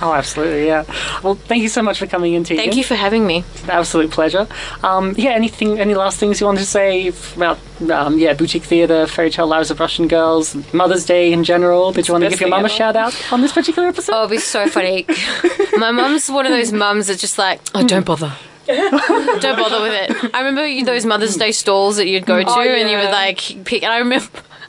Oh, 0.00 0.12
absolutely, 0.14 0.66
yeah. 0.66 0.84
Well, 1.22 1.34
thank 1.34 1.62
you 1.62 1.68
so 1.68 1.82
much 1.82 1.98
for 1.98 2.06
coming 2.06 2.34
in, 2.34 2.44
Tegan. 2.44 2.62
Thank 2.64 2.76
you 2.76 2.84
for 2.84 2.94
having 2.94 3.26
me. 3.26 3.44
Absolute 3.68 4.10
pleasure. 4.10 4.46
Um, 4.82 5.14
yeah, 5.18 5.30
anything, 5.30 5.78
any 5.80 5.94
last 5.94 6.18
things 6.20 6.40
you 6.40 6.46
wanted 6.46 6.60
to 6.60 6.66
say 6.66 7.12
about, 7.36 7.58
um, 7.90 8.18
yeah, 8.18 8.32
boutique 8.34 8.62
theatre, 8.62 9.06
fairy 9.06 9.30
tale 9.30 9.46
lives 9.48 9.70
of 9.70 9.80
Russian 9.80 10.06
girls, 10.08 10.54
Mother's 10.72 11.04
Day 11.04 11.32
in 11.32 11.42
general? 11.44 11.92
Did 11.92 12.06
you 12.08 12.14
want 12.14 12.24
to 12.24 12.30
give 12.30 12.40
your 12.40 12.50
mum 12.50 12.64
a 12.64 12.68
shout 12.68 12.94
out 12.96 13.14
on 13.32 13.40
this 13.40 13.52
particular 13.52 13.88
episode? 13.88 14.12
Oh, 14.14 14.18
it'd 14.24 14.30
be 14.30 14.38
so 14.38 14.68
funny. 14.68 15.04
My 15.76 15.90
mum's 15.90 16.30
one 16.30 16.46
of 16.46 16.52
those 16.52 16.72
mums 16.72 17.08
that's 17.08 17.20
just 17.20 17.38
like, 17.38 17.60
oh, 17.74 17.86
don't 17.86 18.06
bother. 18.06 18.32
don't 18.66 19.56
bother 19.58 19.80
with 19.80 20.10
it. 20.10 20.34
I 20.34 20.42
remember 20.42 20.84
those 20.84 21.06
Mother's 21.06 21.36
Day 21.36 21.52
stalls 21.52 21.96
that 21.96 22.06
you'd 22.06 22.26
go 22.26 22.42
to, 22.42 22.48
Oh, 22.48 22.60
and 22.60 22.88
you 22.90 22.98
would 22.98 23.10
like 23.10 23.64
pick. 23.64 23.82
And 23.82 23.92
I 23.92 23.98
remember, 23.98 24.26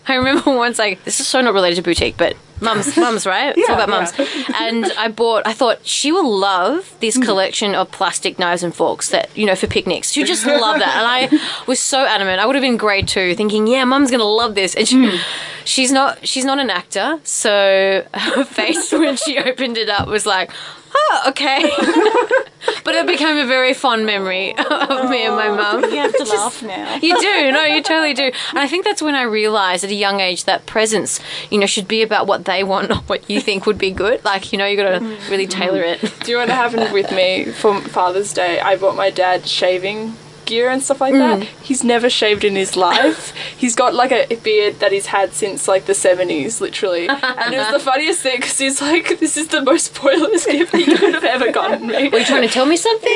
I 0.08 0.16
remember 0.16 0.44
once 0.56 0.80
like 0.80 1.04
this 1.04 1.20
is 1.20 1.28
so 1.28 1.42
not 1.42 1.54
related 1.54 1.76
to 1.76 1.82
boutique, 1.82 2.18
but 2.18 2.36
mums, 2.62 2.96
mums, 2.98 3.26
right? 3.26 3.54
It's 3.56 3.70
all 3.70 3.76
about 3.76 3.90
mums. 3.90 4.12
And 4.56 4.86
I 4.98 5.10
bought. 5.10 5.46
I 5.46 5.54
thought 5.54 5.86
she 5.86 6.12
will 6.12 6.30
love 6.30 6.96
this 7.00 7.18
mm. 7.18 7.24
collection 7.24 7.76
of 7.76 7.92
plastic 7.92 8.40
knives 8.40 8.64
and 8.64 8.74
forks 8.74 9.10
that 9.10 9.36
you 9.38 9.46
know 9.46 9.56
for 9.56 9.68
picnics. 9.68 10.12
She 10.12 10.24
just 10.24 10.46
love 10.46 10.80
that, 10.80 10.98
and 10.98 11.38
I 11.38 11.64
was 11.68 11.80
so 11.80 12.06
adamant. 12.06 12.40
I 12.40 12.46
would 12.46 12.56
have 12.56 12.64
been 12.64 12.78
grade 12.78 13.08
two, 13.08 13.36
thinking, 13.36 13.68
yeah, 13.68 13.84
mum's 13.86 14.12
gonna 14.12 14.24
love 14.24 14.56
this, 14.56 14.76
and 14.76 14.88
she. 14.88 14.96
Mm. 14.96 15.20
She's 15.70 15.92
not. 15.92 16.28
She's 16.28 16.46
not 16.46 16.58
an 16.58 16.72
actor, 16.72 17.20
so 17.24 18.04
her 18.12 18.44
face 18.60 18.92
when 18.92 19.16
she 19.18 19.38
opened 19.38 19.78
it 19.78 19.88
up 19.88 20.08
was 20.08 20.26
like, 20.26 20.50
"Oh, 20.96 21.26
okay." 21.28 21.62
but 22.84 22.96
it 22.96 23.06
became 23.06 23.38
a 23.38 23.46
very 23.46 23.76
fond 23.76 24.04
memory 24.04 24.58
of 24.58 25.10
me 25.12 25.28
and 25.28 25.36
my 25.36 25.48
oh, 25.48 25.56
mum. 25.56 25.84
You 25.84 25.98
have 25.98 26.18
to 26.18 26.24
laugh 26.24 26.64
now. 26.64 26.96
You 26.96 27.22
do, 27.22 27.52
no, 27.52 27.66
you 27.66 27.84
totally 27.84 28.16
do. 28.16 28.32
And 28.50 28.58
I 28.58 28.68
think 28.68 28.84
that's 28.84 29.04
when 29.04 29.14
I 29.14 29.22
realised 29.22 29.84
at 29.84 29.92
a 29.92 29.96
young 29.96 30.22
age 30.22 30.46
that 30.46 30.66
presents, 30.66 31.20
you 31.52 31.60
know, 31.60 31.68
should 31.68 31.88
be 31.88 32.02
about 32.02 32.26
what 32.26 32.46
they 32.46 32.64
want, 32.64 32.90
not 32.90 33.04
what 33.04 33.30
you 33.30 33.40
think 33.40 33.68
would 33.68 33.78
be 33.78 33.92
good. 33.92 34.26
Like, 34.26 34.52
you 34.52 34.58
know, 34.58 34.66
you 34.66 34.76
got 34.76 34.98
to 34.98 35.18
really 35.30 35.46
tailor 35.46 35.84
it. 35.84 36.02
Do 36.24 36.32
you 36.32 36.38
know 36.38 36.48
what 36.48 36.50
happened 36.50 36.92
with 36.92 37.12
me 37.12 37.46
for 37.46 37.80
Father's 37.80 38.34
Day? 38.34 38.60
I 38.60 38.76
bought 38.76 38.96
my 38.96 39.12
dad 39.12 39.48
shaving 39.48 40.16
gear 40.50 40.70
and 40.70 40.84
stuff 40.84 41.00
like 41.00 41.14
that. 41.14 41.44
He's 41.64 41.84
never 41.84 42.10
shaved 42.10 42.44
in 42.44 42.56
his 42.56 42.76
life. 42.76 43.34
he's 43.58 43.76
got 43.76 43.94
like 43.94 44.12
a 44.12 44.36
beard 44.36 44.80
that 44.82 44.92
he's 44.92 45.06
had 45.06 45.32
since 45.34 45.68
like 45.68 45.86
the 45.86 45.94
70s, 45.94 46.60
literally. 46.60 47.08
and 47.08 47.54
it 47.54 47.58
was 47.58 47.72
the 47.72 47.80
funniest 47.92 48.22
thing 48.22 48.38
because 48.42 48.58
he's 48.58 48.82
like, 48.82 49.20
this 49.20 49.38
is 49.38 49.48
the 49.48 49.62
most 49.62 49.96
pointless 49.96 50.46
gift 50.46 50.74
you 50.74 50.98
could 50.98 51.14
have 51.14 51.24
ever 51.24 51.52
gotten 51.52 51.88
me. 51.88 51.96
Are 52.10 52.18
you 52.20 52.26
trying 52.26 52.42
to 52.42 52.50
tell 52.50 52.66
me 52.66 52.76
something? 52.76 53.10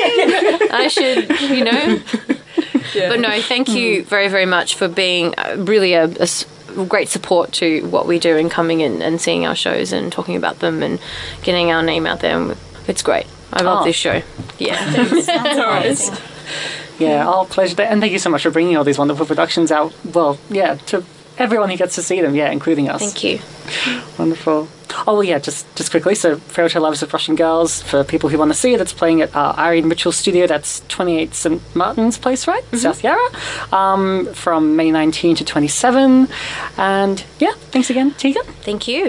I 0.72 0.88
should, 0.90 1.28
you 1.50 1.64
know. 1.64 2.00
Yeah. 2.94 3.08
But 3.08 3.20
no, 3.20 3.40
thank 3.42 3.68
you 3.68 4.04
very, 4.04 4.28
very 4.28 4.46
much 4.46 4.76
for 4.76 4.86
being 4.88 5.34
uh, 5.36 5.56
really 5.58 5.94
a 5.94 6.08
great 6.88 7.08
support 7.08 7.52
to 7.52 7.84
what 7.88 8.06
we 8.06 8.18
do 8.18 8.36
and 8.36 8.50
coming 8.50 8.80
in 8.80 9.02
and 9.02 9.20
seeing 9.20 9.44
our 9.46 9.54
shows 9.56 9.92
and 9.92 10.12
talking 10.12 10.36
about 10.36 10.60
them 10.60 10.82
and 10.82 11.00
getting 11.42 11.70
our 11.72 11.82
name 11.82 12.06
out 12.06 12.20
there. 12.20 12.36
And 12.38 12.56
It's 12.86 13.02
great. 13.02 13.26
I 13.52 13.62
love 13.62 13.82
Oh. 13.82 13.84
this 13.84 13.96
show. 13.96 14.22
Yeah. 14.58 14.92
Yeah, 16.98 17.26
all 17.26 17.46
pleasure. 17.46 17.80
And 17.82 18.00
thank 18.00 18.12
you 18.12 18.18
so 18.18 18.30
much 18.30 18.42
for 18.42 18.50
bringing 18.50 18.76
all 18.76 18.84
these 18.84 18.98
wonderful 18.98 19.26
productions 19.26 19.72
out. 19.72 19.92
Well, 20.04 20.38
yeah, 20.48 20.74
to 20.86 21.04
everyone 21.38 21.70
who 21.70 21.76
gets 21.76 21.96
to 21.96 22.02
see 22.02 22.20
them, 22.20 22.34
yeah, 22.34 22.50
including 22.50 22.88
us. 22.88 23.00
Thank 23.00 23.24
you. 23.24 23.40
Wonderful. 24.18 24.68
Oh, 25.06 25.14
well, 25.14 25.24
yeah, 25.24 25.40
just 25.40 25.66
just 25.74 25.90
quickly. 25.90 26.14
So, 26.14 26.36
Fairytale 26.36 26.82
Lives 26.82 27.02
of 27.02 27.12
Russian 27.12 27.34
Girls, 27.34 27.82
for 27.82 28.04
people 28.04 28.28
who 28.28 28.38
want 28.38 28.52
to 28.52 28.56
see 28.56 28.74
it, 28.74 28.80
it's 28.80 28.92
playing 28.92 29.22
at 29.22 29.34
uh, 29.34 29.54
Irene 29.58 29.88
Mitchell 29.88 30.12
Studio. 30.12 30.46
That's 30.46 30.82
28 30.86 31.34
St. 31.34 31.76
Martin's 31.76 32.16
Place, 32.16 32.46
right? 32.46 32.62
South 32.76 33.02
Yarra. 33.02 33.28
Um, 33.72 34.32
from 34.34 34.76
May 34.76 34.92
19 34.92 35.36
to 35.36 35.44
27. 35.44 36.28
And 36.78 37.24
yeah, 37.40 37.54
thanks 37.72 37.90
again, 37.90 38.12
Tegan. 38.12 38.44
Thank 38.62 38.86
you. 38.86 39.02